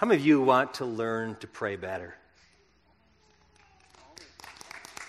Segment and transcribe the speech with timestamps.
[0.00, 2.14] How many of you want to learn to pray better?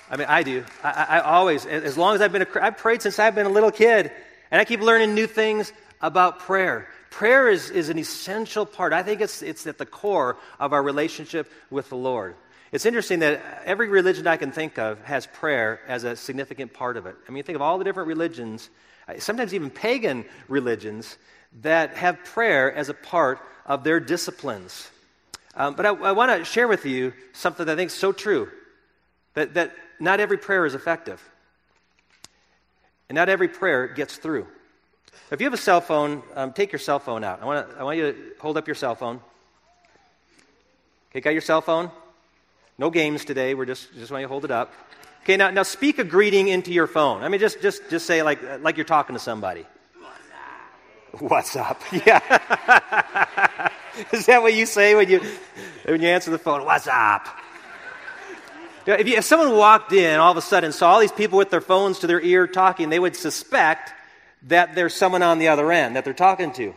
[0.09, 0.65] I mean, I do.
[0.83, 3.51] I, I, always, as long as I've been, a, I've prayed since I've been a
[3.51, 4.11] little kid,
[4.51, 6.89] and I keep learning new things about prayer.
[7.09, 8.91] Prayer is, is an essential part.
[8.91, 12.35] I think it's, it's at the core of our relationship with the Lord.
[12.73, 16.97] It's interesting that every religion I can think of has prayer as a significant part
[16.97, 17.15] of it.
[17.29, 18.69] I mean, think of all the different religions,
[19.07, 21.17] uh, sometimes even pagan religions,
[21.61, 23.39] that have prayer as a part
[23.71, 24.89] of their disciplines.
[25.55, 28.11] Um, but I, I want to share with you something that I think is so
[28.11, 28.49] true
[29.33, 31.23] that, that not every prayer is effective.
[33.07, 34.45] And not every prayer gets through.
[35.31, 37.41] If you have a cell phone, um, take your cell phone out.
[37.41, 39.21] I want, I want you to hold up your cell phone.
[41.11, 41.91] Okay, got your cell phone?
[42.77, 43.53] No games today.
[43.53, 44.73] We're just, just want you to hold it up.
[45.23, 47.23] Okay, now, now speak a greeting into your phone.
[47.23, 49.65] I mean, just, just, just say like, like you're talking to somebody.
[51.19, 51.81] What's up?
[51.91, 53.69] Yeah.
[54.13, 55.21] Is that what you say when you,
[55.83, 56.63] when you answer the phone?
[56.63, 57.27] What's up?
[58.87, 61.49] If, you, if someone walked in all of a sudden saw all these people with
[61.49, 63.93] their phones to their ear talking, they would suspect
[64.43, 66.73] that there's someone on the other end that they're talking to.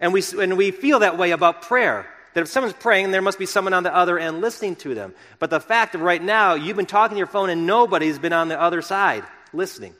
[0.00, 2.06] And we, and we feel that way about prayer.
[2.34, 5.14] That if someone's praying, there must be someone on the other end listening to them.
[5.38, 8.32] But the fact that right now you've been talking to your phone and nobody's been
[8.32, 9.94] on the other side listening.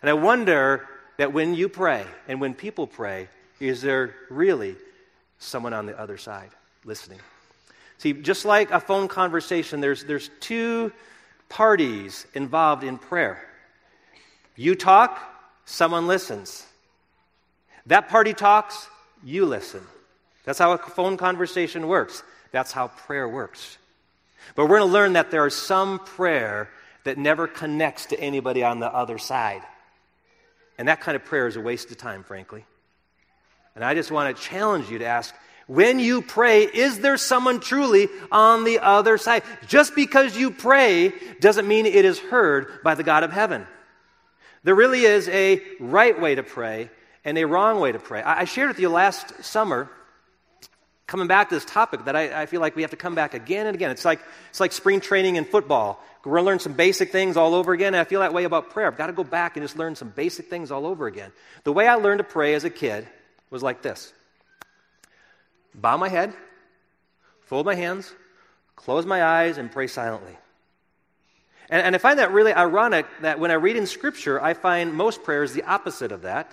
[0.00, 0.88] And I wonder
[1.18, 3.28] that when you pray and when people pray,
[3.60, 4.76] is there really
[5.38, 6.50] someone on the other side
[6.84, 7.18] listening?
[7.98, 10.92] See, just like a phone conversation, there's, there's two
[11.48, 13.44] parties involved in prayer.
[14.56, 15.20] You talk,
[15.64, 16.64] someone listens.
[17.86, 18.88] That party talks,
[19.24, 19.82] you listen.
[20.44, 22.22] That's how a phone conversation works.
[22.52, 23.78] That's how prayer works.
[24.54, 26.70] But we're going to learn that there is some prayer
[27.04, 29.62] that never connects to anybody on the other side.
[30.78, 32.64] And that kind of prayer is a waste of time, frankly.
[33.74, 35.34] And I just want to challenge you to ask
[35.66, 39.42] when you pray, is there someone truly on the other side?
[39.66, 43.66] Just because you pray doesn't mean it is heard by the God of heaven.
[44.64, 46.90] There really is a right way to pray
[47.24, 48.22] and a wrong way to pray.
[48.22, 49.90] I shared with you last summer,
[51.06, 53.34] coming back to this topic, that I, I feel like we have to come back
[53.34, 53.90] again and again.
[53.90, 56.02] It's like, it's like spring training in football.
[56.24, 57.94] We're going to learn some basic things all over again.
[57.94, 58.86] I feel that way about prayer.
[58.86, 61.32] I've got to go back and just learn some basic things all over again.
[61.64, 63.06] The way I learned to pray as a kid
[63.50, 64.12] was like this
[65.74, 66.34] bow my head,
[67.42, 68.12] fold my hands,
[68.76, 70.36] close my eyes, and pray silently.
[71.70, 74.94] And, and I find that really ironic that when I read in Scripture, I find
[74.94, 76.52] most prayers the opposite of that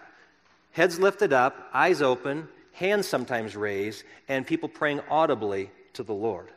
[0.72, 6.50] heads lifted up, eyes open, hands sometimes raised, and people praying audibly to the Lord.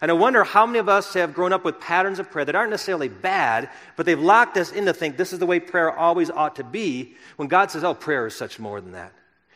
[0.00, 2.54] And I wonder how many of us have grown up with patterns of prayer that
[2.54, 6.30] aren't necessarily bad, but they've locked us into think this is the way prayer always
[6.30, 9.12] ought to be, when God says, oh, prayer is such more than that.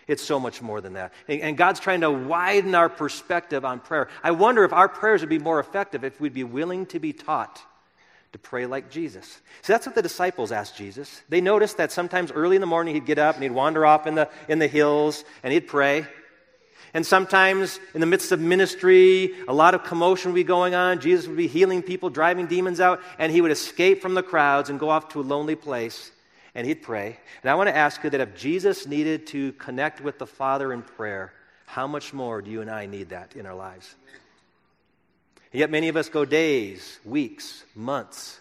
[0.06, 1.12] It's so much more than that.
[1.28, 4.08] And God's trying to widen our perspective on prayer.
[4.22, 7.12] I wonder if our prayers would be more effective if we'd be willing to be
[7.12, 7.60] taught
[8.30, 9.40] to pray like Jesus.
[9.62, 11.22] See, that's what the disciples asked Jesus.
[11.28, 14.06] They noticed that sometimes early in the morning he'd get up and he'd wander off
[14.06, 16.06] in the, in the hills and he'd pray.
[16.96, 20.98] And sometimes in the midst of ministry, a lot of commotion would be going on.
[20.98, 24.70] Jesus would be healing people, driving demons out, and he would escape from the crowds
[24.70, 26.10] and go off to a lonely place
[26.54, 27.18] and he'd pray.
[27.42, 30.72] And I want to ask you that if Jesus needed to connect with the Father
[30.72, 31.34] in prayer,
[31.66, 33.94] how much more do you and I need that in our lives?
[35.52, 38.40] And yet, many of us go days, weeks, months,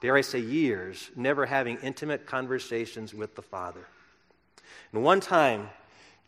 [0.00, 3.84] dare I say years, never having intimate conversations with the Father.
[4.92, 5.68] And one time,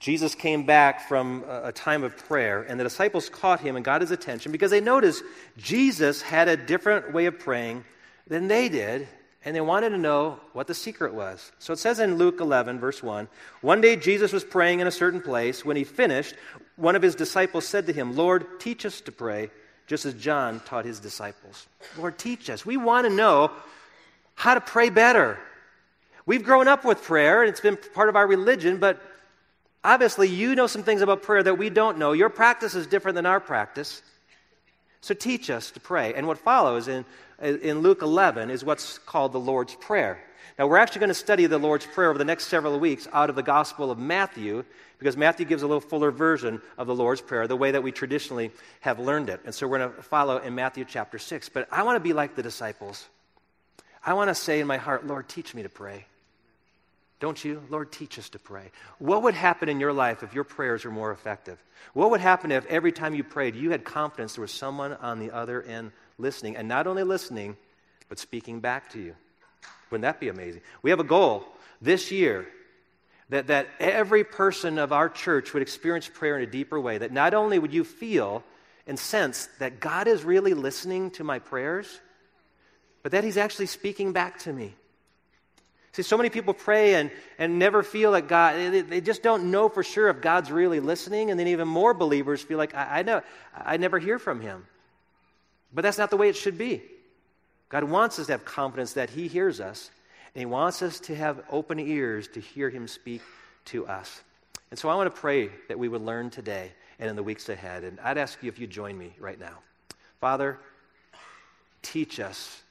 [0.03, 4.01] Jesus came back from a time of prayer, and the disciples caught him and got
[4.01, 5.23] his attention because they noticed
[5.57, 7.85] Jesus had a different way of praying
[8.27, 9.07] than they did
[9.45, 11.53] and they wanted to know what the secret was.
[11.61, 13.29] So it says in Luke 11, verse 1
[13.61, 15.65] One day Jesus was praying in a certain place.
[15.65, 16.35] When he finished,
[16.75, 19.51] one of his disciples said to him, Lord, teach us to pray,
[19.87, 21.69] just as John taught his disciples.
[21.97, 22.67] Lord, teach us.
[22.67, 23.53] We want to know
[24.35, 25.39] how to pray better.
[26.27, 29.01] We've grown up with prayer, and it's been part of our religion, but
[29.85, 32.13] obviously you know some things about prayer that we don't know.
[32.13, 34.03] Your practice is different than our practice.
[35.01, 36.15] So teach us to pray.
[36.15, 37.05] And what follows in,
[37.43, 40.23] in Luke 11 is what's called the Lord's Prayer.
[40.59, 43.31] Now, we're actually going to study the Lord's Prayer over the next several weeks out
[43.31, 44.65] of the Gospel of Matthew,
[44.99, 47.91] because Matthew gives a little fuller version of the Lord's Prayer, the way that we
[47.91, 49.41] traditionally have learned it.
[49.45, 51.49] And so we're going to follow in Matthew chapter 6.
[51.49, 53.09] But I want to be like the disciples.
[54.05, 56.07] I want to say in my heart, Lord, teach me to pray.
[57.23, 57.63] Don't you?
[57.71, 58.73] Lord, teach us to pray.
[58.99, 61.63] What would happen in your life if your prayers were more effective?
[61.95, 65.21] What would happen if every time you prayed, you had confidence there was someone on
[65.21, 67.57] the other end listening, and not only listening,
[68.09, 69.15] but speaking back to you?
[69.89, 70.63] Wouldn't that be amazing?
[70.83, 71.47] We have a goal
[71.81, 72.49] this year
[73.29, 76.99] that, that every person of our church would experience prayer in a deeper way.
[76.99, 78.43] That not only would you feel
[78.85, 82.01] and sense that God is really listening to my prayers,
[83.05, 84.75] but that He's actually speaking back to me.
[85.93, 89.51] See, so many people pray and, and never feel like God, they, they just don't
[89.51, 91.31] know for sure if God's really listening.
[91.31, 93.21] And then even more believers feel like, I, I, know,
[93.55, 94.67] I never hear from Him.
[95.73, 96.83] But that's not the way it should be.
[97.69, 99.91] God wants us to have confidence that He hears us,
[100.35, 103.21] and He wants us to have open ears to hear Him speak
[103.67, 104.23] to us.
[104.71, 107.51] And so I want to pray that we would learn today and in the weeks
[107.51, 107.85] ahead.
[107.85, 109.59] And I'd ask you if you join me right now.
[110.21, 110.59] Father,
[111.83, 112.63] teach us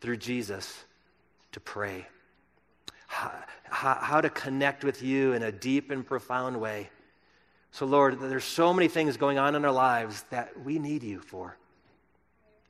[0.00, 0.84] through Jesus
[1.52, 2.06] to pray
[3.06, 6.90] how, how to connect with you in a deep and profound way.
[7.72, 11.20] So, Lord, there's so many things going on in our lives that we need you
[11.20, 11.56] for.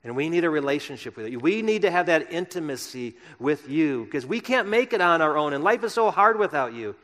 [0.02, 1.38] And we need a relationship with you.
[1.38, 5.36] We need to have that intimacy with you because we can't make it on our
[5.36, 6.94] own, and life is so hard without you.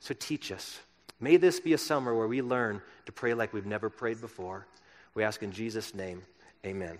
[0.00, 0.78] So teach us.
[1.20, 4.66] May this be a summer where we learn to pray like we've never prayed before.
[5.14, 6.22] We ask in Jesus' name,
[6.64, 6.98] amen.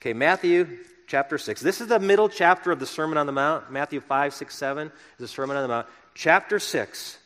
[0.00, 1.60] Okay, Matthew chapter 6.
[1.60, 3.70] This is the middle chapter of the Sermon on the Mount.
[3.70, 5.86] Matthew 5, 6, 7 is the Sermon on the Mount.
[6.14, 7.18] Chapter 6.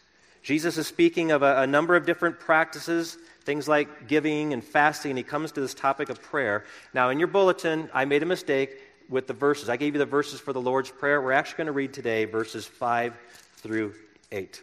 [0.43, 5.11] Jesus is speaking of a, a number of different practices, things like giving and fasting,
[5.11, 6.65] and he comes to this topic of prayer.
[6.95, 9.69] Now, in your bulletin, I made a mistake with the verses.
[9.69, 11.21] I gave you the verses for the Lord's Prayer.
[11.21, 13.15] We're actually going to read today verses 5
[13.57, 13.95] through
[14.33, 14.63] 8.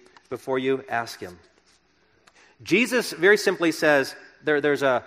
[0.31, 1.37] before you ask Him.
[2.63, 5.03] Jesus very simply says there, there's a,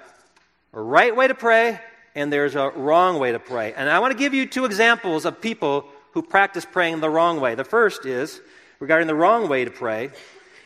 [0.73, 1.81] a right way to pray
[2.15, 3.73] and there's a wrong way to pray.
[3.75, 7.41] And I want to give you two examples of people who practice praying the wrong
[7.41, 7.57] way.
[7.57, 8.41] The first is
[8.79, 10.11] regarding the wrong way to pray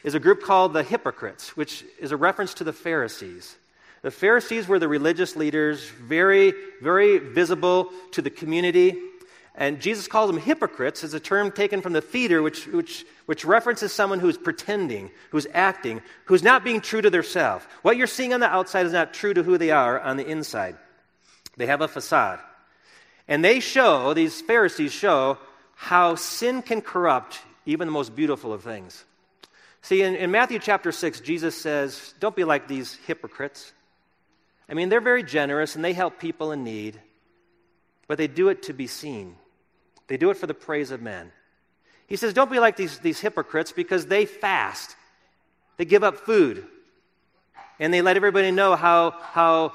[0.04, 3.56] is a group called the hypocrites, which is a reference to the Pharisees.
[4.02, 6.52] The Pharisees were the religious leaders, very,
[6.82, 8.98] very visible to the community.
[9.58, 13.44] And Jesus calls them hypocrites as a term taken from the theater, which, which, which
[13.44, 17.66] references someone who's pretending, who's acting, who's not being true to themselves.
[17.82, 20.24] What you're seeing on the outside is not true to who they are on the
[20.24, 20.76] inside.
[21.56, 22.38] They have a facade.
[23.26, 25.38] And they show, these Pharisees show,
[25.74, 29.04] how sin can corrupt even the most beautiful of things.
[29.82, 33.72] See, in, in Matthew chapter 6, Jesus says, Don't be like these hypocrites.
[34.68, 37.00] I mean, they're very generous and they help people in need,
[38.06, 39.34] but they do it to be seen.
[40.08, 41.30] They do it for the praise of men.
[42.06, 44.96] He says, Don't be like these, these hypocrites because they fast,
[45.76, 46.66] they give up food,
[47.78, 49.74] and they let everybody know how, how,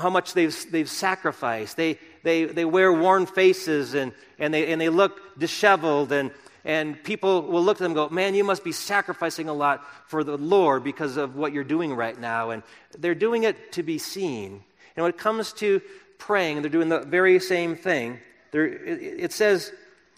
[0.00, 1.76] how much they've, they've sacrificed.
[1.76, 6.30] They, they, they wear worn faces and, and, they, and they look disheveled, and,
[6.64, 9.84] and people will look at them and go, Man, you must be sacrificing a lot
[10.06, 12.50] for the Lord because of what you're doing right now.
[12.50, 12.62] And
[12.98, 14.64] they're doing it to be seen.
[14.96, 15.82] And when it comes to
[16.18, 18.18] praying, they're doing the very same thing.
[18.52, 19.72] There, it says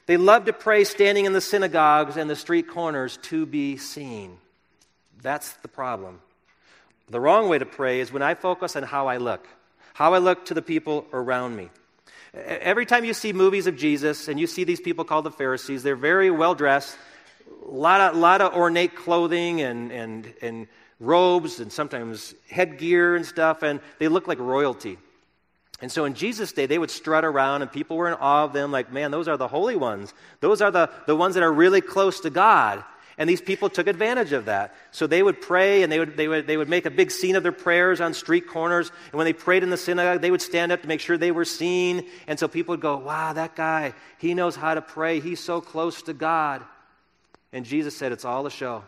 [0.06, 4.36] they love to pray standing in the synagogues and the street corners to be seen.
[5.22, 6.20] That's the problem.
[7.08, 9.46] The wrong way to pray is when I focus on how I look,
[9.94, 11.70] how I look to the people around me.
[12.34, 15.82] Every time you see movies of Jesus and you see these people called the Pharisees,
[15.82, 16.96] they're very well dressed,
[17.66, 20.66] a lot of, lot of ornate clothing and, and, and
[20.98, 24.98] robes and sometimes headgear and stuff, and they look like royalty.
[25.80, 28.52] And so in Jesus' day, they would strut around and people were in awe of
[28.52, 30.14] them, like, man, those are the holy ones.
[30.40, 32.84] Those are the, the ones that are really close to God.
[33.16, 34.74] And these people took advantage of that.
[34.90, 37.36] So they would pray and they would, they, would, they would make a big scene
[37.36, 38.90] of their prayers on street corners.
[39.12, 41.30] And when they prayed in the synagogue, they would stand up to make sure they
[41.30, 42.06] were seen.
[42.26, 45.20] And so people would go, wow, that guy, he knows how to pray.
[45.20, 46.62] He's so close to God.
[47.52, 48.82] And Jesus said, it's all a show.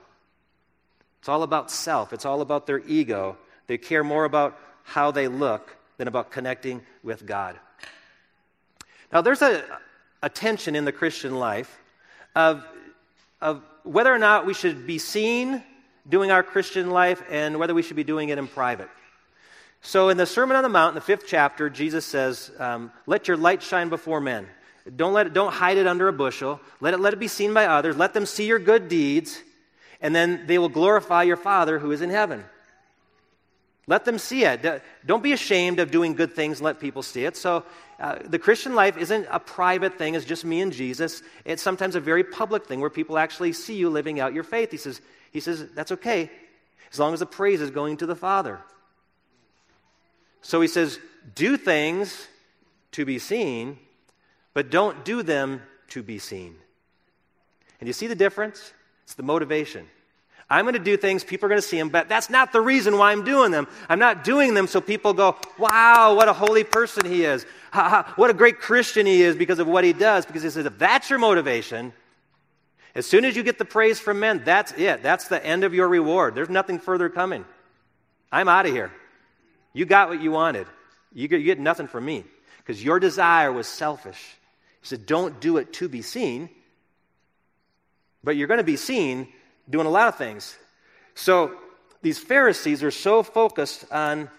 [1.21, 3.37] It's all about self, it's all about their ego.
[3.67, 7.59] They care more about how they look than about connecting with God.
[9.13, 9.65] Now, there's a,
[10.23, 11.79] a tension in the Christian life
[12.35, 12.65] of,
[13.41, 15.63] of whether or not we should be seen
[16.09, 18.89] doing our Christian life and whether we should be doing it in private.
[19.83, 23.29] So, in the Sermon on the Mount, in the fifth chapter, Jesus says, um, Let
[23.29, 24.47] your light shine before men.
[24.95, 26.61] Don't, let it, don't hide it under a bushel.
[26.81, 27.97] Let it, let it be seen by others.
[27.97, 29.43] Let them see your good deeds,
[30.01, 32.45] and then they will glorify your Father who is in heaven.
[33.89, 34.83] Let them see it.
[35.05, 37.37] Don't be ashamed of doing good things and let people see it.
[37.37, 37.65] So,
[38.01, 41.23] uh, the Christian life isn't a private thing, it's just me and Jesus.
[41.45, 44.71] It's sometimes a very public thing where people actually see you living out your faith.
[44.71, 45.01] He says,
[45.31, 46.31] he says That's okay,
[46.93, 48.61] as long as the praise is going to the Father.
[50.43, 50.99] So, he says,
[51.35, 52.27] Do things
[52.93, 53.79] to be seen,
[54.53, 56.57] but don't do them to be seen.
[57.79, 58.73] And you see the difference?
[59.05, 59.87] It's the motivation.
[60.49, 62.61] I'm going to do things, people are going to see them, but that's not the
[62.61, 63.67] reason why I'm doing them.
[63.89, 67.45] I'm not doing them so people go, wow, what a holy person he is.
[67.73, 70.25] Ha, ha, what a great Christian he is because of what he does.
[70.25, 71.93] Because he says, if that's your motivation,
[72.95, 75.03] as soon as you get the praise from men, that's it.
[75.03, 76.37] That's the end of your reward.
[76.37, 77.45] There's nothing further coming.
[78.31, 78.93] I'm out of here.
[79.73, 80.69] You got what you wanted.
[81.13, 82.25] You get, you get nothing from me
[82.59, 84.37] because your desire was selfish.
[84.81, 86.49] He said, don't do it to be seen,
[88.23, 89.29] but you're going to be seen
[89.69, 90.57] doing a lot of things.
[91.15, 91.53] So
[92.03, 94.31] these Pharisees are so focused on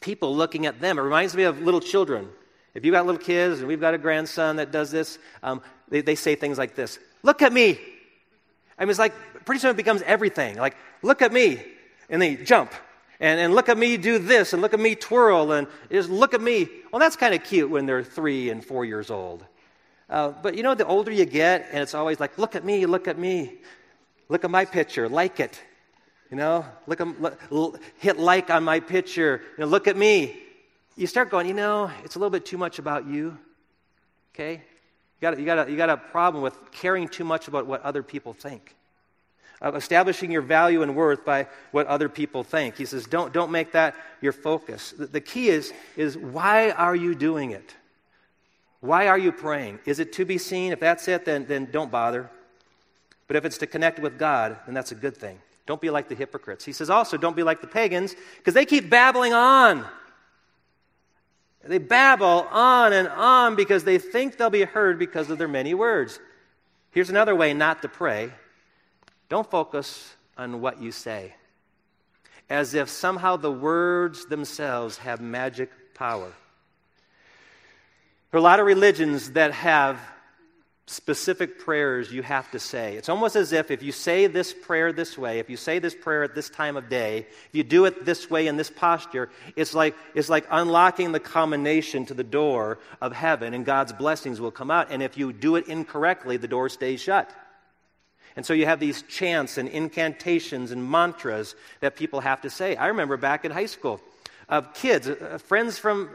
[0.00, 0.98] people looking at them.
[0.98, 2.28] It reminds me of little children.
[2.74, 6.00] If you've got little kids, and we've got a grandson that does this, um, they,
[6.00, 7.78] they say things like this Look at me.
[8.78, 10.56] I mean, it's like pretty soon it becomes everything.
[10.56, 11.62] Like, look at me.
[12.08, 12.72] And they jump.
[13.20, 16.34] And, and look at me do this, and look at me twirl, and just look
[16.34, 16.68] at me.
[16.90, 19.44] Well, that's kind of cute when they're three and four years old.
[20.10, 22.84] Uh, but you know, the older you get, and it's always like, look at me,
[22.84, 23.58] look at me.
[24.32, 25.60] Look at my picture, like it.
[26.30, 27.02] You know, look,
[27.50, 29.42] look hit like on my picture.
[29.58, 30.40] You know, look at me.
[30.96, 33.36] You start going, you know, it's a little bit too much about you.
[34.34, 34.52] Okay?
[34.54, 37.82] You got, you, got a, you got a problem with caring too much about what
[37.82, 38.74] other people think.
[39.60, 42.78] Uh, establishing your value and worth by what other people think.
[42.78, 44.94] He says, don't, don't make that your focus.
[44.96, 47.74] The, the key is, is why are you doing it?
[48.80, 49.80] Why are you praying?
[49.84, 50.72] Is it to be seen?
[50.72, 52.30] If that's it, then, then don't bother.
[53.32, 55.38] But if it's to connect with God, then that's a good thing.
[55.64, 56.66] Don't be like the hypocrites.
[56.66, 59.86] He says also, don't be like the pagans, because they keep babbling on.
[61.64, 65.72] They babble on and on because they think they'll be heard because of their many
[65.72, 66.20] words.
[66.90, 68.32] Here's another way not to pray
[69.30, 71.34] don't focus on what you say,
[72.50, 76.30] as if somehow the words themselves have magic power.
[78.30, 79.98] There are a lot of religions that have
[80.86, 82.96] specific prayers you have to say.
[82.96, 85.94] It's almost as if if you say this prayer this way, if you say this
[85.94, 89.30] prayer at this time of day, if you do it this way in this posture,
[89.54, 94.40] it's like, it's like unlocking the combination to the door of heaven and God's blessings
[94.40, 94.88] will come out.
[94.90, 97.30] And if you do it incorrectly, the door stays shut.
[98.34, 102.76] And so you have these chants and incantations and mantras that people have to say.
[102.76, 104.00] I remember back in high school,
[104.48, 106.10] of kids, uh, friends from,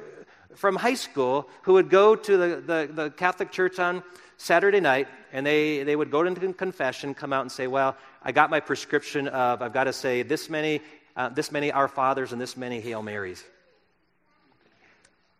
[0.55, 4.03] from high school who would go to the, the, the Catholic Church on
[4.37, 8.31] Saturday night, and they, they would go into confession, come out and say, Well, I
[8.31, 10.81] got my prescription of, I've got to say this many,
[11.15, 13.43] uh, this many Our Fathers and this many Hail Marys.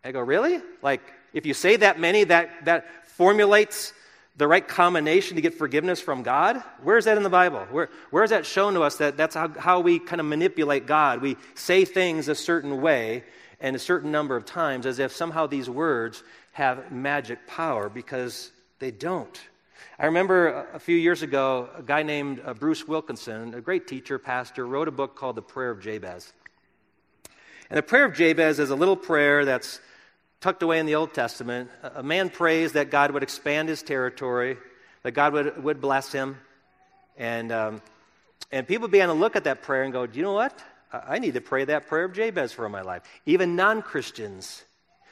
[0.04, 0.60] I go, Really?
[0.82, 1.00] Like,
[1.32, 3.92] if you say that many, that, that formulates
[4.38, 6.62] the right combination to get forgiveness from God?
[6.82, 7.66] Where is that in the Bible?
[7.70, 10.86] Where, where is that shown to us that that's how, how we kind of manipulate
[10.86, 11.20] God?
[11.20, 13.24] We say things a certain way
[13.60, 18.52] and a certain number of times as if somehow these words have magic power because
[18.78, 19.40] they don't.
[19.98, 24.18] I remember a few years ago, a guy named uh, Bruce Wilkinson, a great teacher,
[24.18, 26.32] pastor, wrote a book called The Prayer of Jabez.
[27.70, 29.80] And the Prayer of Jabez is a little prayer that's
[30.40, 31.70] tucked away in the Old Testament.
[31.82, 34.56] A man prays that God would expand his territory,
[35.02, 36.38] that God would, would bless him.
[37.16, 37.82] And, um,
[38.52, 40.62] and people began to look at that prayer and go, Do you know what?
[40.92, 43.02] I need to pray that prayer of Jabez for my life.
[43.26, 44.64] Even non Christians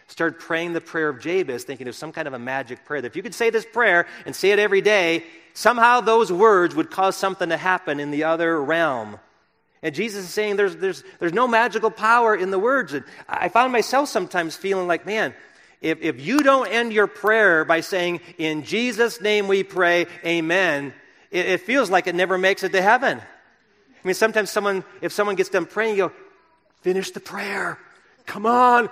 [0.08, 3.00] started praying the prayer of Jabez, thinking of some kind of a magic prayer.
[3.00, 6.75] That if you could say this prayer and say it every day, somehow those words
[6.75, 9.18] would cause something to happen in the other realm.
[9.82, 12.92] And Jesus is saying there's, there's, there's no magical power in the words.
[12.92, 15.34] And I found myself sometimes feeling like, man,
[15.80, 20.94] if, if you don't end your prayer by saying, In Jesus' name we pray, amen,
[21.30, 23.18] it, it feels like it never makes it to heaven.
[23.18, 26.12] I mean, sometimes someone, if someone gets done praying, you go,
[26.80, 27.78] finish the prayer.
[28.25, 28.88] Come on,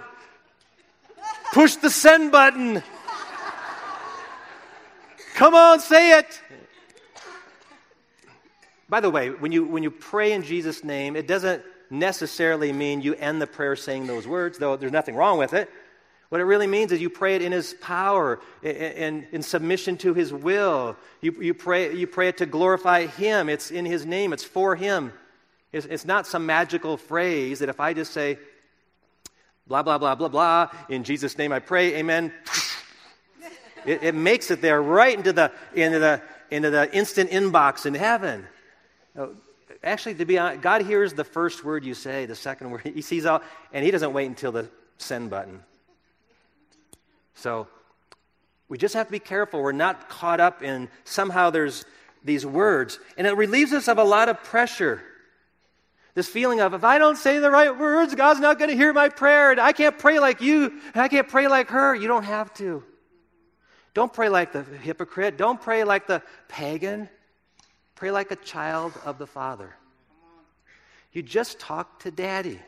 [1.54, 2.82] Push the send button.
[5.36, 6.42] Come on, say it.
[8.88, 13.02] By the way, when you, when you pray in Jesus' name, it doesn't necessarily mean
[13.02, 15.70] you end the prayer saying those words, though there's nothing wrong with it.
[16.28, 20.12] What it really means is you pray it in His power, in, in submission to
[20.12, 20.96] His will.
[21.20, 23.48] You, you, pray, you pray it to glorify Him.
[23.48, 25.12] It's in His name, it's for Him.
[25.72, 28.38] It's, it's not some magical phrase that if I just say,
[29.66, 30.70] blah, blah, blah, blah, blah.
[30.88, 32.32] In Jesus' name I pray, amen.
[33.86, 37.94] It, it, makes it there right into the, into, the, into the instant inbox in
[37.94, 38.46] heaven.
[39.82, 42.80] actually, to be honest, God hears the first word you say, the second word.
[42.82, 43.42] He sees all,
[43.72, 45.60] and He doesn't wait until the send button.
[47.34, 47.66] So
[48.68, 49.62] we just have to be careful.
[49.62, 51.84] We're not caught up in somehow there's
[52.24, 52.98] these words.
[53.18, 55.02] And it relieves us of a lot of pressure.
[56.14, 58.92] This feeling of, if I don't say the right words, God's not going to hear
[58.92, 59.50] my prayer.
[59.50, 61.94] And I can't pray like you, and I can't pray like her.
[61.94, 62.84] You don't have to.
[63.94, 65.36] Don't pray like the hypocrite.
[65.36, 67.08] Don't pray like the pagan.
[67.96, 69.74] Pray like a child of the Father.
[71.12, 72.60] You just talk to Daddy.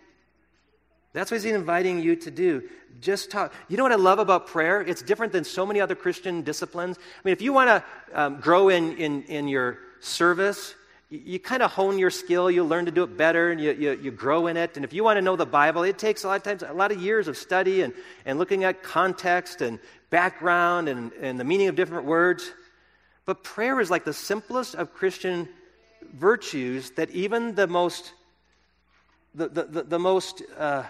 [1.13, 2.69] That's what he's inviting you to do.
[3.01, 3.53] Just talk.
[3.69, 4.83] You know what I love about prayer?
[4.83, 6.99] It's different than so many other Christian disciplines.
[6.99, 10.75] I mean, if you want to um, grow in, in, in your service,
[11.09, 13.93] you, kind of hone your skill, you learn to do it better, and you, you,
[14.03, 14.77] you grow in it.
[14.77, 16.73] And if you want to know the Bible, it takes a lot of times a
[16.73, 17.95] lot of years of study and,
[18.25, 19.79] and looking at context and
[20.11, 22.51] background and, and the meaning of different words.
[23.25, 25.49] But prayer is like the simplest of Christian
[26.13, 28.13] virtues that even the most
[29.35, 30.85] the, the, the, the most uh,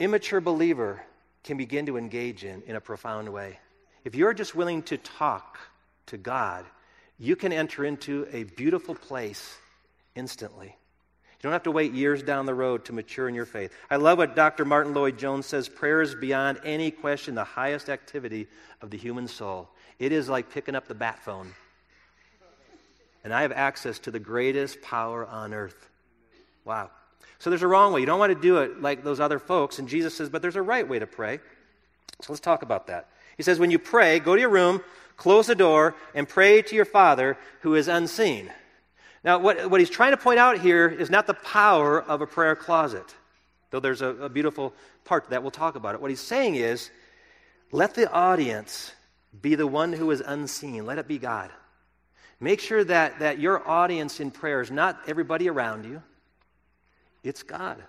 [0.00, 1.00] immature believer
[1.44, 3.58] can begin to engage in in a profound way.
[4.04, 5.58] If you're just willing to talk
[6.06, 6.64] to God,
[7.22, 9.56] you can enter into a beautiful place
[10.16, 10.66] instantly.
[10.66, 13.72] You don't have to wait years down the road to mature in your faith.
[13.88, 14.64] I love what Dr.
[14.64, 18.48] Martyn Lloyd-Jones says prayer is beyond any question the highest activity
[18.80, 19.68] of the human soul.
[20.00, 21.54] It is like picking up the bat phone.
[23.22, 25.88] And I have access to the greatest power on earth.
[26.64, 26.90] Wow.
[27.38, 28.00] So there's a wrong way.
[28.00, 29.78] You don't want to do it like those other folks.
[29.78, 31.38] And Jesus says, but there's a right way to pray.
[32.20, 33.10] So let's talk about that.
[33.36, 34.82] He says, when you pray, go to your room,
[35.16, 38.50] close the door, and pray to your Father who is unseen.
[39.24, 42.26] Now, what, what he's trying to point out here is not the power of a
[42.26, 43.14] prayer closet,
[43.70, 46.00] though there's a, a beautiful part that we'll talk about it.
[46.00, 46.90] What he's saying is,
[47.70, 48.92] let the audience
[49.40, 50.84] be the one who is unseen.
[50.84, 51.50] Let it be God.
[52.40, 56.02] Make sure that, that your audience in prayer is not everybody around you.
[57.22, 57.82] It's God.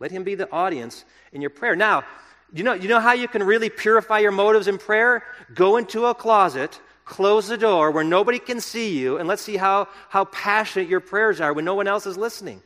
[0.00, 1.76] Let Him be the audience in your prayer.
[1.76, 2.02] Now,
[2.52, 5.22] you know, you know how you can really purify your motives in prayer?
[5.54, 9.56] Go into a closet, close the door where nobody can see you, and let's see
[9.56, 12.62] how, how passionate your prayers are when no one else is listening.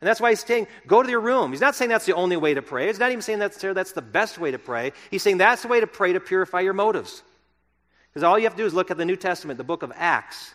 [0.00, 1.50] And that's why he's saying, go to your room.
[1.50, 2.86] He's not saying that's the only way to pray.
[2.86, 4.92] He's not even saying that's, that's the best way to pray.
[5.10, 7.22] He's saying that's the way to pray to purify your motives.
[8.08, 9.92] Because all you have to do is look at the New Testament, the book of
[9.96, 10.54] Acts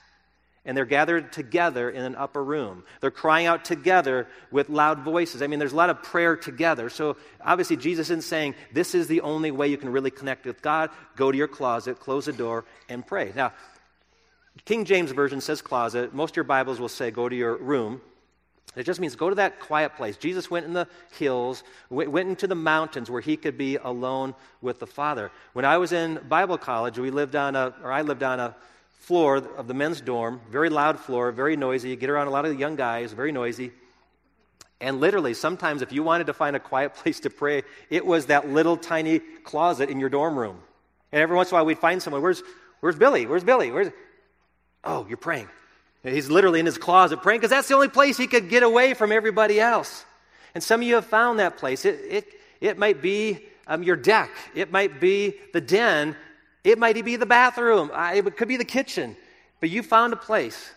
[0.65, 2.83] and they're gathered together in an upper room.
[3.01, 5.41] They're crying out together with loud voices.
[5.41, 6.89] I mean, there's a lot of prayer together.
[6.89, 10.61] So obviously, Jesus isn't saying this is the only way you can really connect with
[10.61, 10.89] God.
[11.15, 13.33] Go to your closet, close the door, and pray.
[13.35, 13.51] Now,
[14.65, 16.13] King James Version says closet.
[16.13, 18.01] Most of your Bibles will say go to your room.
[18.75, 20.17] It just means go to that quiet place.
[20.17, 24.79] Jesus went in the hills, went into the mountains where he could be alone with
[24.79, 25.31] the Father.
[25.53, 28.55] When I was in Bible college, we lived on a, or I lived on a
[29.03, 31.89] floor of the men's dorm, very loud floor, very noisy.
[31.89, 33.73] You get around a lot of young guys, very noisy.
[34.79, 38.27] And literally, sometimes if you wanted to find a quiet place to pray, it was
[38.27, 40.57] that little tiny closet in your dorm room.
[41.11, 42.21] And every once in a while, we'd find someone.
[42.21, 42.41] Where's,
[42.79, 43.25] where's Billy?
[43.25, 43.71] Where's Billy?
[43.71, 43.91] Where's...
[44.85, 45.49] Oh, you're praying.
[46.01, 48.93] He's literally in his closet praying because that's the only place he could get away
[48.93, 50.05] from everybody else.
[50.55, 51.83] And some of you have found that place.
[51.83, 52.27] It, it,
[52.61, 56.15] it might be um, your deck, it might be the den,
[56.63, 59.15] it might be the bathroom, it could be the kitchen.
[59.59, 60.71] But you found a place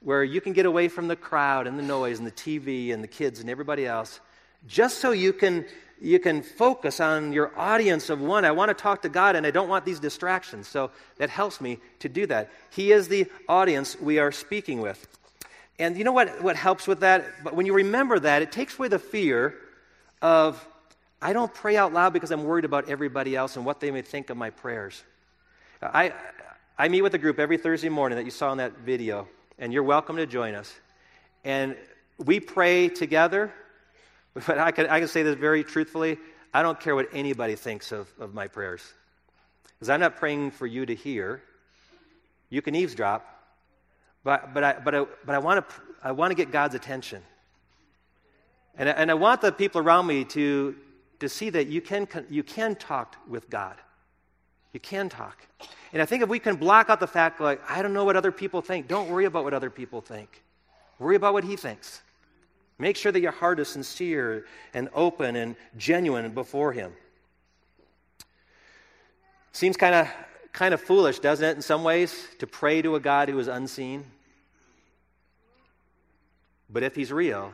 [0.00, 3.04] where you can get away from the crowd and the noise and the TV and
[3.04, 4.20] the kids and everybody else
[4.66, 5.66] just so you can
[6.02, 8.46] you can focus on your audience of one.
[8.46, 10.66] I want to talk to God and I don't want these distractions.
[10.66, 12.50] So that helps me to do that.
[12.70, 15.06] He is the audience we are speaking with.
[15.78, 17.44] And you know what, what helps with that?
[17.44, 19.54] But when you remember that, it takes away the fear
[20.22, 20.66] of,
[21.20, 24.00] I don't pray out loud because I'm worried about everybody else and what they may
[24.00, 25.02] think of my prayers.
[25.82, 26.12] I,
[26.76, 29.26] I meet with a group every Thursday morning that you saw in that video,
[29.58, 30.74] and you're welcome to join us.
[31.42, 31.74] And
[32.18, 33.50] we pray together,
[34.34, 36.18] but I can, I can say this very truthfully
[36.52, 38.82] I don't care what anybody thinks of, of my prayers.
[39.78, 41.42] Because I'm not praying for you to hear.
[42.50, 43.24] You can eavesdrop,
[44.24, 47.22] but, but, I, but, I, but I, want to, I want to get God's attention.
[48.76, 50.74] And, and I want the people around me to,
[51.20, 53.76] to see that you can, you can talk with God.
[54.72, 55.46] You can talk.
[55.92, 58.16] And I think if we can block out the fact, like, I don't know what
[58.16, 60.42] other people think, don't worry about what other people think.
[60.98, 62.02] Worry about what He thinks.
[62.78, 66.92] Make sure that your heart is sincere and open and genuine before Him.
[69.52, 70.08] Seems kind of
[70.52, 73.48] kind of foolish, doesn't it, in some ways, to pray to a God who is
[73.48, 74.04] unseen?
[76.68, 77.52] But if He's real,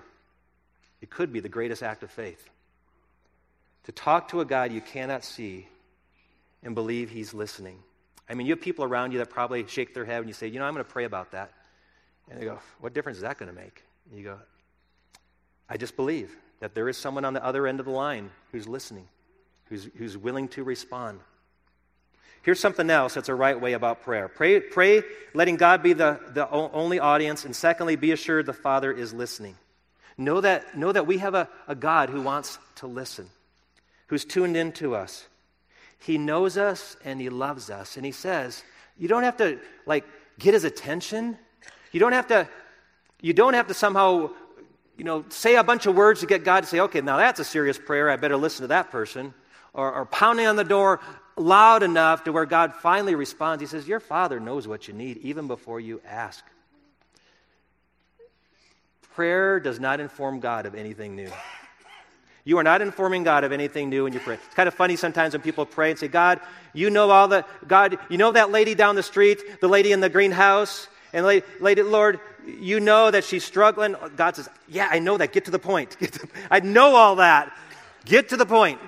[1.00, 2.48] it could be the greatest act of faith.
[3.84, 5.68] To talk to a God you cannot see
[6.66, 7.78] and believe He's listening.
[8.28, 10.48] I mean, you have people around you that probably shake their head and you say,
[10.48, 11.52] you know, I'm going to pray about that.
[12.28, 13.84] And they go, What difference is that going to make?
[14.10, 14.38] And you go,
[15.68, 18.66] I just believe that there is someone on the other end of the line who's
[18.66, 19.06] listening,
[19.66, 21.20] who's, who's willing to respond.
[22.42, 25.02] Here's something else that's a right way about prayer pray, pray
[25.34, 29.56] letting God be the, the only audience, and secondly, be assured the Father is listening.
[30.18, 33.30] Know that, know that we have a, a God who wants to listen,
[34.08, 35.26] who's tuned into us.
[35.98, 37.96] He knows us and He loves us.
[37.96, 38.62] And He says,
[38.98, 40.04] you don't have to, like,
[40.38, 41.36] get His attention.
[41.92, 42.48] You don't have to,
[43.20, 44.30] you don't have to somehow,
[44.96, 47.40] you know, say a bunch of words to get God to say, okay, now that's
[47.40, 48.10] a serious prayer.
[48.10, 49.34] I better listen to that person.
[49.74, 51.00] Or, or pounding on the door,
[51.36, 53.60] loud enough to where God finally responds.
[53.60, 56.42] He says, Your Father knows what you need even before you ask.
[59.14, 61.30] Prayer does not inform God of anything new.
[62.46, 64.34] You are not informing God of anything new when you pray.
[64.34, 66.40] It's kind of funny sometimes when people pray and say, God,
[66.72, 69.98] you know all the, God, you know that lady down the street, the lady in
[69.98, 73.96] the greenhouse, and lady, Lord, you know that she's struggling.
[74.14, 75.32] God says, Yeah, I know that.
[75.32, 75.96] Get to the point.
[76.00, 77.52] To, I know all that.
[78.04, 78.78] Get to the point.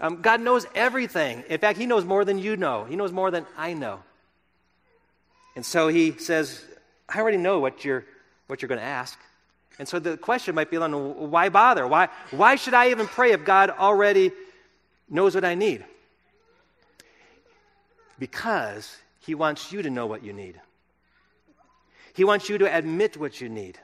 [0.00, 1.44] Um, God knows everything.
[1.50, 4.00] In fact, He knows more than you know, He knows more than I know.
[5.54, 6.64] And so He says,
[7.10, 8.06] I already know what you're,
[8.46, 9.18] what you're going to ask.
[9.82, 11.88] And so the question might be, why bother?
[11.88, 14.30] Why, why should I even pray if God already
[15.10, 15.84] knows what I need?
[18.16, 20.60] Because He wants you to know what you need.
[22.14, 23.76] He wants you to admit what you need.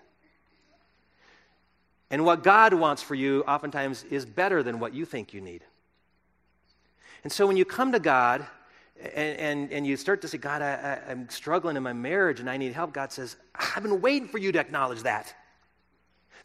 [2.12, 5.64] And what God wants for you oftentimes is better than what you think you need.
[7.24, 8.46] And so when you come to God
[9.02, 12.38] and, and, and you start to say, God, I, I, I'm struggling in my marriage
[12.38, 15.34] and I need help, God says, I've been waiting for you to acknowledge that.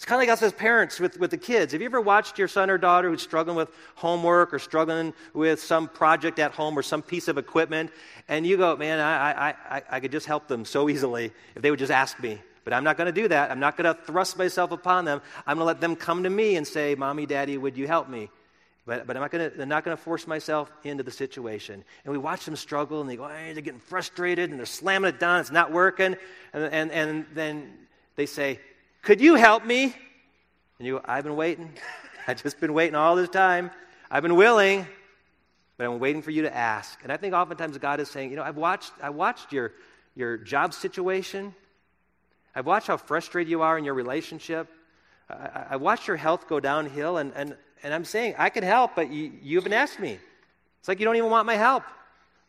[0.04, 1.72] It's kind of like us as parents with, with the kids.
[1.72, 5.62] Have you ever watched your son or daughter who's struggling with homework or struggling with
[5.62, 7.90] some project at home or some piece of equipment,
[8.28, 11.62] and you go, man, I, I, I, I could just help them so easily if
[11.62, 12.38] they would just ask me.
[12.66, 13.50] But I'm not going to do that.
[13.50, 15.22] I'm not going to thrust myself upon them.
[15.48, 18.10] I'm going to let them come to me and say, Mommy, Daddy, would you help
[18.10, 18.30] me?
[18.86, 21.82] But, but I'm not going to, I'm not going to force myself into the situation.
[22.04, 25.08] And we watch them struggle, and they go, hey, they're getting frustrated, and they're slamming
[25.08, 26.18] it down, it's not working.
[26.52, 27.74] And, and, and then
[28.18, 28.60] they say,
[29.04, 29.84] Could you help me?
[30.80, 31.72] And you go, I've been waiting.
[32.28, 33.70] I've just been waiting all this time.
[34.10, 34.88] I've been willing,
[35.78, 37.00] but I'm waiting for you to ask.
[37.04, 39.74] And I think oftentimes God is saying, You know, I've watched, I watched your,
[40.16, 41.54] your job situation,
[42.56, 44.68] I've watched how frustrated you are in your relationship.
[45.30, 48.96] I, I watched your health go downhill, and, and and I'm saying, I can help,
[48.96, 50.18] but you, you haven't asked me.
[50.80, 51.84] It's like you don't even want my help.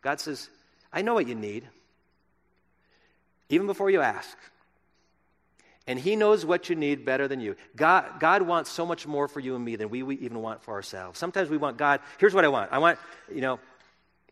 [0.00, 0.48] God says,
[0.92, 1.64] I know what you need,
[3.48, 4.38] even before you ask.
[5.86, 7.56] And He knows what you need better than you.
[7.76, 10.62] God, God wants so much more for you and me than we, we even want
[10.62, 11.18] for ourselves.
[11.18, 12.72] Sometimes we want God, here's what I want.
[12.72, 12.98] I want,
[13.32, 13.60] you know,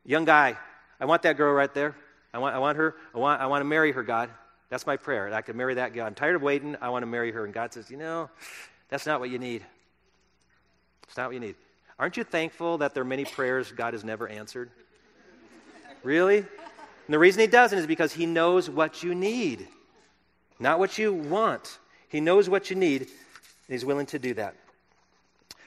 [0.04, 0.56] young guy,
[0.98, 1.94] I want that girl right there.
[2.32, 4.30] I want, I want her, I want, I want to marry her, God.
[4.70, 5.32] That's my prayer.
[5.34, 6.06] I can marry that girl.
[6.06, 6.76] I'm tired of waiting.
[6.80, 7.44] I want to marry her.
[7.44, 8.30] And God says, you know,
[8.88, 9.62] that's not what you need.
[11.06, 11.56] It's not what you need.
[11.98, 14.70] Aren't you thankful that there are many prayers God has never answered?
[16.02, 16.38] Really?
[16.38, 16.46] And
[17.08, 19.68] the reason He doesn't is because He knows what you need,
[20.62, 21.78] not what you want.
[22.08, 23.10] He knows what you need, and
[23.68, 24.54] He's willing to do that.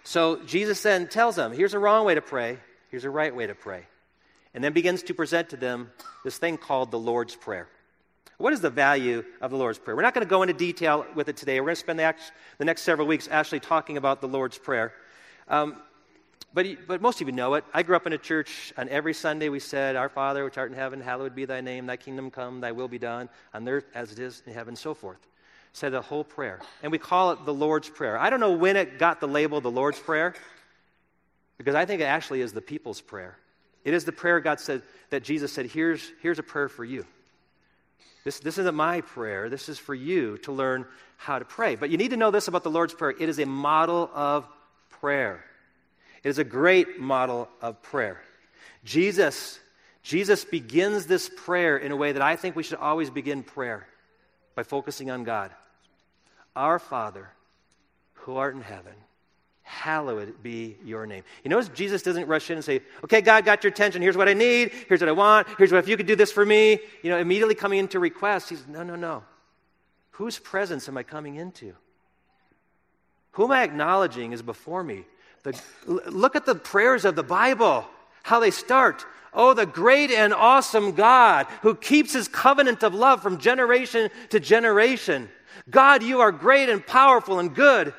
[0.03, 2.57] So Jesus then tells them here's a wrong way to pray,
[2.89, 3.85] here's a right way to pray.
[4.53, 5.91] And then begins to present to them
[6.23, 7.67] this thing called the Lord's Prayer.
[8.37, 9.95] What is the value of the Lord's Prayer?
[9.95, 11.59] We're not going to go into detail with it today.
[11.59, 14.93] We're going to spend the, next several weeks actually talking about the Lord's Prayer.
[15.47, 15.77] Um,
[16.55, 17.65] but, but most of you know it.
[17.73, 20.71] I grew up in a church, and every Sunday we said, Our Father, which art
[20.71, 23.83] in heaven, hallowed be thy name, thy kingdom come, thy will be done, on earth
[23.93, 25.19] as it is in heaven, so forth.
[25.73, 26.61] Said the whole prayer.
[26.81, 28.17] And we call it the Lord's Prayer.
[28.17, 30.33] I don't know when it got the label the Lord's Prayer,
[31.57, 33.37] because I think it actually is the people's prayer.
[33.83, 37.05] It is the prayer God said, that Jesus said, Here's, here's a prayer for you.
[38.23, 39.49] This, this isn't my prayer.
[39.49, 40.85] This is for you to learn
[41.17, 41.75] how to pray.
[41.75, 44.47] But you need to know this about the Lord's Prayer it is a model of
[45.01, 45.43] prayer.
[46.25, 48.19] It is a great model of prayer.
[48.83, 49.59] Jesus,
[50.01, 53.87] Jesus begins this prayer in a way that I think we should always begin prayer
[54.55, 55.51] by focusing on God.
[56.55, 57.29] Our Father,
[58.13, 58.95] who art in heaven,
[59.61, 61.23] hallowed be your name.
[61.43, 64.01] You notice Jesus doesn't rush in and say, okay, God got your attention.
[64.01, 64.71] Here's what I need.
[64.89, 65.47] Here's what I want.
[65.59, 66.79] Here's what, if you could do this for me.
[67.03, 69.23] You know, immediately coming into request, he's, no, no, no.
[70.13, 71.75] Whose presence am I coming into?
[73.33, 75.05] Who am I acknowledging is before me?
[75.45, 75.61] The,
[76.11, 77.85] look at the prayers of the Bible,
[78.23, 79.05] how they start.
[79.33, 84.39] Oh, the great and awesome God who keeps his covenant of love from generation to
[84.39, 85.29] generation.
[85.69, 87.93] God, you are great and powerful and good.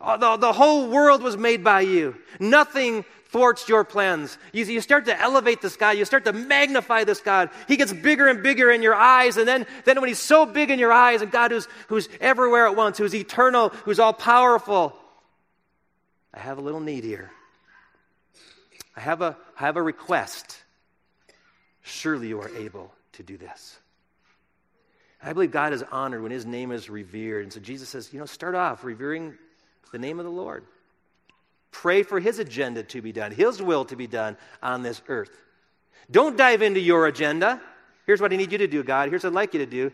[0.00, 2.16] Oh, the, the whole world was made by you.
[2.38, 4.38] Nothing thwarts your plans.
[4.52, 5.98] You, you start to elevate this God.
[5.98, 7.50] You start to magnify this God.
[7.68, 9.36] He gets bigger and bigger in your eyes.
[9.36, 12.66] And then, then when he's so big in your eyes, and God who's, who's everywhere
[12.66, 14.96] at once, who's eternal, who's all powerful,
[16.32, 17.30] I have a little need here.
[18.96, 20.62] I have a, I have a request.
[21.82, 23.78] Surely you are able to do this.
[25.22, 27.42] I believe God is honored when his name is revered.
[27.42, 29.34] And so Jesus says, you know, start off revering
[29.92, 30.64] the name of the Lord.
[31.72, 35.30] Pray for his agenda to be done, his will to be done on this earth.
[36.10, 37.60] Don't dive into your agenda.
[38.06, 39.08] Here's what I need you to do, God.
[39.08, 39.92] Here's what I'd like you to do.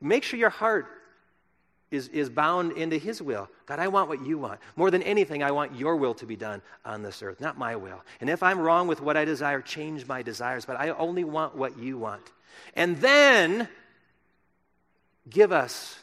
[0.00, 0.86] Make sure your heart
[1.90, 3.48] is, is bound into his will.
[3.66, 4.60] God, I want what you want.
[4.76, 7.76] More than anything, I want your will to be done on this earth, not my
[7.76, 8.02] will.
[8.20, 10.64] And if I'm wrong with what I desire, change my desires.
[10.64, 12.22] But I only want what you want.
[12.76, 13.68] And then
[15.28, 15.98] give us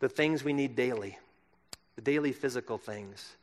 [0.00, 1.18] the things we need daily,
[1.96, 3.36] the daily physical things.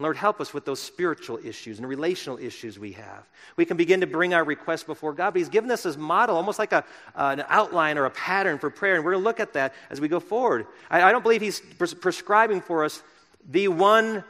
[0.00, 3.26] Lord, help us with those spiritual issues and relational issues we have.
[3.56, 6.36] We can begin to bring our requests before God, but He's given us this model,
[6.36, 6.84] almost like a,
[7.16, 9.74] uh, an outline or a pattern for prayer, and we're going to look at that
[9.90, 10.66] as we go forward.
[10.88, 13.02] I, I don't believe He's pres- prescribing for us
[13.48, 14.22] the one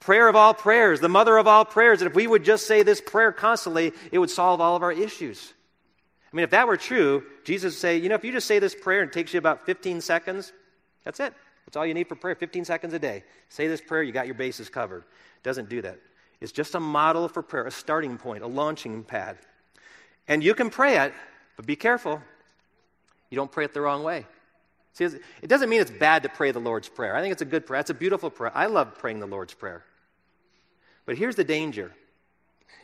[0.00, 2.82] prayer of all prayers, the mother of all prayers, that if we would just say
[2.82, 5.52] this prayer constantly, it would solve all of our issues.
[6.32, 8.58] I mean, if that were true, Jesus would say, you know, if you just say
[8.58, 10.52] this prayer and it takes you about 15 seconds,
[11.04, 11.32] that's it.
[11.66, 13.24] That's all you need for prayer 15 seconds a day.
[13.48, 15.02] Say this prayer, you got your bases covered.
[15.02, 15.98] It doesn't do that.
[16.40, 19.38] It's just a model for prayer, a starting point, a launching pad.
[20.28, 21.14] And you can pray it,
[21.56, 22.20] but be careful.
[23.30, 24.26] You don't pray it the wrong way.
[24.92, 27.16] See, it doesn't mean it's bad to pray the Lord's Prayer.
[27.16, 27.80] I think it's a good prayer.
[27.80, 28.52] It's a beautiful prayer.
[28.54, 29.84] I love praying the Lord's Prayer.
[31.06, 31.92] But here's the danger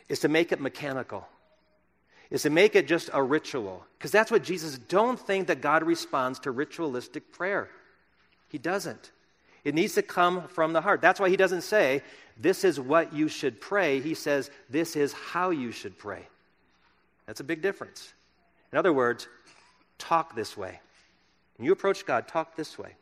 [0.09, 1.27] is to make it mechanical.
[2.29, 3.85] Is to make it just a ritual.
[3.97, 7.69] Because that's what Jesus don't think that God responds to ritualistic prayer.
[8.51, 9.11] He doesn't.
[9.63, 11.01] It needs to come from the heart.
[11.01, 12.01] That's why he doesn't say,
[12.37, 14.01] This is what you should pray.
[14.01, 16.27] He says, This is how you should pray.
[17.27, 18.13] That's a big difference.
[18.71, 19.27] In other words,
[19.97, 20.79] talk this way.
[21.57, 22.95] When you approach God, talk this way.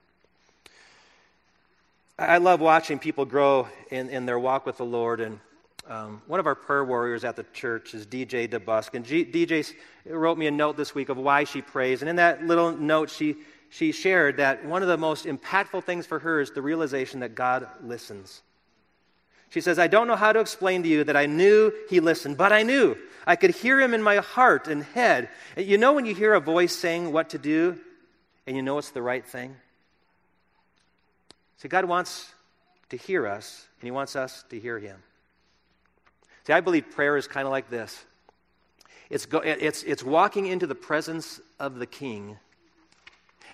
[2.17, 5.21] I love watching people grow in, in their walk with the Lord.
[5.21, 5.39] And
[5.87, 8.93] um, one of our prayer warriors at the church is DJ DeBusk.
[8.93, 9.73] And G- DJ
[10.05, 12.01] wrote me a note this week of why she prays.
[12.01, 13.37] And in that little note, she
[13.69, 17.35] she shared that one of the most impactful things for her is the realization that
[17.35, 18.41] God listens.
[19.51, 22.37] She says, I don't know how to explain to you that I knew he listened,
[22.37, 22.95] but I knew.
[23.25, 25.29] I could hear him in my heart and head.
[25.57, 27.79] You know when you hear a voice saying what to do
[28.45, 29.55] and you know it's the right thing?
[31.57, 32.31] See, God wants
[32.89, 34.97] to hear us, and he wants us to hear him.
[36.47, 38.05] See, I believe prayer is kind of like this
[39.09, 42.37] it's, go, it's, it's walking into the presence of the king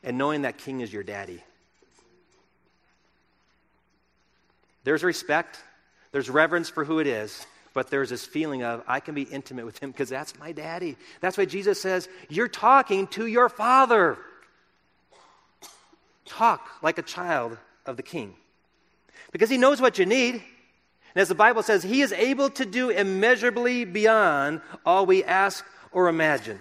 [0.05, 1.43] and knowing that king is your daddy.
[4.83, 5.59] There's respect,
[6.11, 9.65] there's reverence for who it is, but there's this feeling of, I can be intimate
[9.65, 10.95] with him because that's my daddy.
[11.19, 14.17] That's why Jesus says, You're talking to your father.
[16.25, 18.35] Talk like a child of the king
[19.31, 20.35] because he knows what you need.
[20.35, 25.65] And as the Bible says, he is able to do immeasurably beyond all we ask
[25.91, 26.59] or imagine.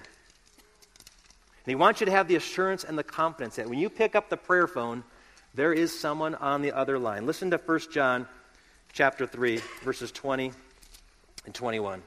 [1.65, 4.15] And he wants you to have the assurance and the confidence that when you pick
[4.15, 5.03] up the prayer phone,
[5.55, 7.25] there is someone on the other line.
[7.25, 8.27] Listen to 1 John
[8.93, 10.53] chapter 3, verses 20
[11.47, 12.03] and 21.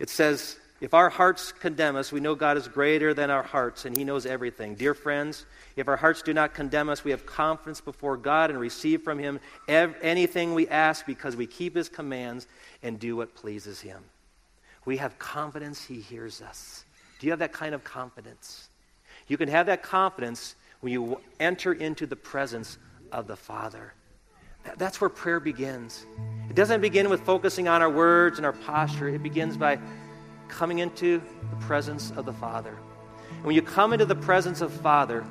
[0.00, 3.84] It says, If our hearts condemn us, we know God is greater than our hearts,
[3.84, 4.74] and he knows everything.
[4.74, 8.58] Dear friends, if our hearts do not condemn us, we have confidence before God and
[8.58, 12.48] receive from him ev- anything we ask because we keep his commands
[12.82, 14.02] and do what pleases him.
[14.84, 16.84] We have confidence he hears us.
[17.20, 18.69] Do you have that kind of confidence?
[19.30, 22.78] You can have that confidence when you enter into the presence
[23.12, 23.94] of the Father.
[24.76, 26.04] That's where prayer begins.
[26.48, 29.78] It doesn't begin with focusing on our words and our posture, it begins by
[30.48, 32.76] coming into the presence of the Father.
[33.36, 35.24] And when you come into the presence of Father,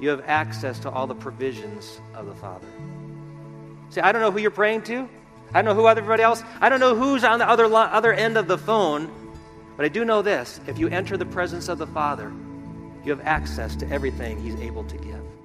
[0.00, 2.66] you have access to all the provisions of the Father.
[3.90, 5.08] See, I don't know who you're praying to.
[5.54, 6.42] I don't know who everybody else.
[6.60, 9.12] I don't know who's on the other, other end of the phone.
[9.76, 12.32] But I do know this if you enter the presence of the Father,
[13.04, 15.41] you have access to everything He's able to give.